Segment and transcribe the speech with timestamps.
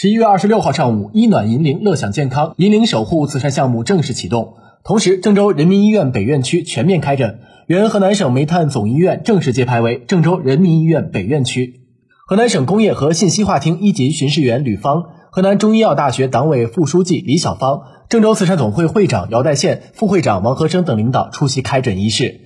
[0.00, 11.80] 十一月二十六号上午，医暖银铃乐享健康银铃守护慈善项目正式启动，同时郑州人民医院北院区全面开诊，原河南省煤炭总医院正式揭牌为郑州人民医院北院区。
[12.28, 22.42] 河南省工业和信息化厅一级巡视员吕芳，河南中医药大学党委副书记李小芳，郑州慈善总会会长姚代宪、副会长王和生等领导出席开诊仪式。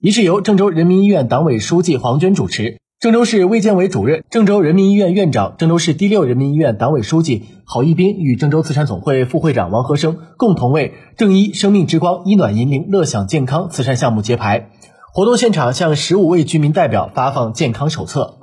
[0.00, 2.78] 仪式由郑州人民医院党委书记黄娟主持。
[2.98, 14.70] 郑州市卫健委主任、郑州人民医院院长、郑州市第六人民医院党委书记郝一斌与郑州慈善总会副会长王和生共同为“正医生命之光医暖银铃乐享健康”慈善项目揭牌。
[15.12, 18.38] 活动现场向十五位居民代表发放健康手册。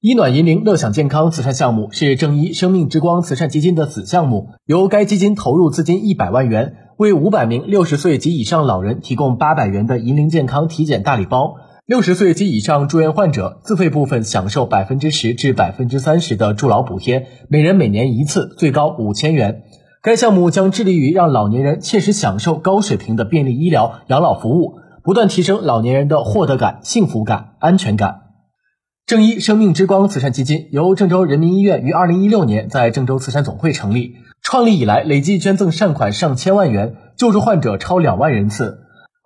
[0.00, 11.56] 医暖银铃乐享健康慈善项目是正医生命之光慈善基金的子项目，由该基金投入资金一百万元，为五百名六十岁及以上老人提供八百元的银铃健康体检大礼包。
[11.90, 19.64] 六十岁及以上住院患者自费部分享受百分之十至百分之三十的助老补贴，每人每年一次，最高五千元。
[20.00, 28.20] 该项目将致力于让老年人切实享受高水平的便利医疗养老服务，不断提升老年人的获得感、幸福感、安全感。
[29.04, 38.78] 正一生命之光慈善基金由郑州人民医院于二零一六年在郑州慈善总会成立，创立以来累计捐赠善款上千万元，救助患者超两万人次。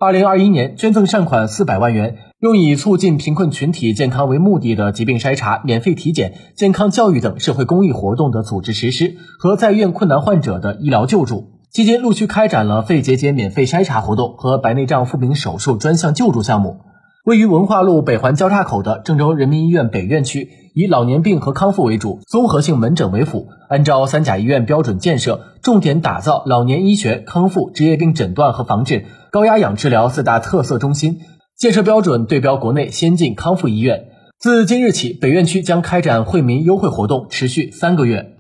[0.04, 2.16] 二零二一年捐赠善款四百万元。
[2.38, 16.80] 用以促进贫困群体健康为目的的疾病筛查、免费体检、健康教育等社会公益活动的组织实施和在院困难患者的医疗救助，期间陆续开展了肺结节免费筛查活动和白内障复明手术专项救助项目。
[17.24, 31.20] 位于文化路北环交叉口的郑州人民医院北院区，以老年病和康复为主，综合性门诊为辅，按照三甲医院标准建设，重点打造老年医学、康复、职业病诊断和防治、高压氧治疗四大特色中心。
[31.56, 34.08] 建设标准对标国内先进康复医院。
[34.40, 38.33] 自今日起，北院区将开展惠民优惠活动，持续三个月。